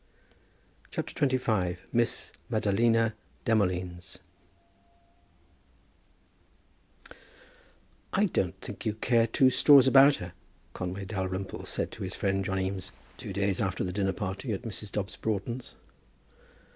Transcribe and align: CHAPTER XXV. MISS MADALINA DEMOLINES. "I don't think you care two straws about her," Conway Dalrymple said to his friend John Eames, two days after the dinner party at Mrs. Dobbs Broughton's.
CHAPTER 0.89 1.27
XXV. 1.27 1.77
MISS 1.93 2.31
MADALINA 2.49 3.13
DEMOLINES. 3.45 4.17
"I 8.11 8.25
don't 8.25 8.59
think 8.61 8.83
you 8.83 8.95
care 8.95 9.27
two 9.27 9.51
straws 9.51 9.85
about 9.85 10.15
her," 10.15 10.33
Conway 10.73 11.05
Dalrymple 11.05 11.65
said 11.65 11.91
to 11.91 12.01
his 12.03 12.15
friend 12.15 12.43
John 12.43 12.59
Eames, 12.59 12.91
two 13.17 13.31
days 13.31 13.61
after 13.61 13.83
the 13.83 13.93
dinner 13.93 14.11
party 14.11 14.51
at 14.53 14.63
Mrs. 14.63 14.91
Dobbs 14.91 15.17
Broughton's. 15.17 15.75